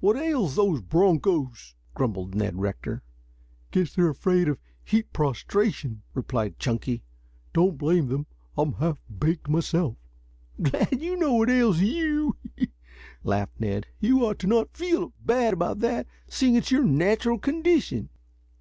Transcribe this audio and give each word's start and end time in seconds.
"What 0.00 0.16
ails 0.16 0.56
these 0.56 0.80
bronchos?" 0.80 1.76
grumbled 1.94 2.34
Ned 2.34 2.56
Rector. 2.58 3.04
"Guess 3.70 3.94
they're 3.94 4.08
afraid 4.08 4.48
of 4.48 4.58
heat 4.82 5.12
prostration," 5.12 6.02
replied 6.14 6.58
Chunky. 6.58 7.04
"Don't 7.52 7.78
blame 7.78 8.08
them. 8.08 8.26
I'm 8.58 8.72
half 8.72 8.98
baked 9.20 9.48
myself." 9.48 9.94
"Glad 10.60 11.00
you 11.00 11.14
know 11.16 11.34
what 11.34 11.48
ails 11.48 11.78
you," 11.78 12.36
laughed 13.22 13.60
Ned. 13.60 13.86
"You 14.00 14.26
ought 14.26 14.42
not 14.44 14.74
to 14.74 14.78
feel 14.80 15.12
bad 15.24 15.52
about 15.52 15.78
that, 15.78 16.08
seeing 16.28 16.56
it's 16.56 16.72
your 16.72 16.82
natural 16.82 17.38
condition." 17.38 18.08